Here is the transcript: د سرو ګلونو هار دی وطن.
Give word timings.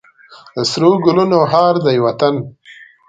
د 0.55 0.57
سرو 0.71 0.91
ګلونو 1.05 1.39
هار 1.51 1.75
دی 1.85 1.97
وطن. 2.05 2.35